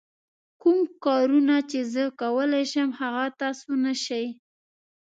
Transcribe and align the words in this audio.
کوم 0.61 0.79
کارونه 1.05 1.55
چې 1.69 1.79
زه 1.93 2.03
کولای 2.21 2.65
شم 2.71 2.89
هغه 2.99 3.25
تاسو 3.39 3.69
نه 3.83 3.93
شئ. 4.03 4.25